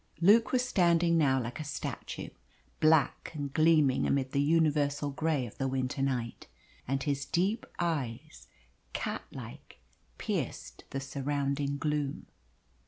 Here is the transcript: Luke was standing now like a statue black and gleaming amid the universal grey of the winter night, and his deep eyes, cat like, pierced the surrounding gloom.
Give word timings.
Luke 0.19 0.51
was 0.51 0.65
standing 0.67 1.15
now 1.15 1.39
like 1.39 1.59
a 1.59 1.63
statue 1.63 2.29
black 2.79 3.29
and 3.35 3.53
gleaming 3.53 4.07
amid 4.07 4.31
the 4.31 4.41
universal 4.41 5.11
grey 5.11 5.45
of 5.45 5.59
the 5.59 5.67
winter 5.67 6.01
night, 6.01 6.47
and 6.87 7.03
his 7.03 7.23
deep 7.23 7.67
eyes, 7.77 8.47
cat 8.93 9.21
like, 9.31 9.77
pierced 10.17 10.85
the 10.89 10.99
surrounding 11.01 11.77
gloom. 11.77 12.25